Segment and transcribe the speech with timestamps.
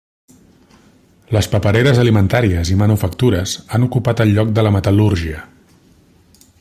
[1.35, 5.45] Les papereres alimentàries i manufactures han ocupat el lloc de la metal·lúrgia.